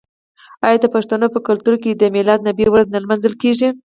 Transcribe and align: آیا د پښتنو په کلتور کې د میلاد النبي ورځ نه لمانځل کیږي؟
آیا 0.65 0.77
د 0.81 0.85
پښتنو 0.95 1.25
په 1.35 1.39
کلتور 1.47 1.75
کې 1.83 1.91
د 1.95 2.03
میلاد 2.15 2.39
النبي 2.41 2.65
ورځ 2.69 2.87
نه 2.93 2.99
لمانځل 3.03 3.33
کیږي؟ 3.41 3.69